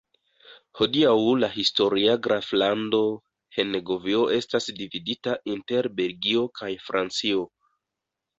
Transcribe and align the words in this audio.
Hodiaŭ 0.77 1.11
la 1.41 1.49
historia 1.57 2.15
graflando 2.27 3.01
Henegovio 3.59 4.23
estas 4.39 4.71
dividita 4.81 5.37
inter 5.53 5.91
Belgio 6.01 6.49
kaj 6.63 6.73
Francio. 6.89 7.47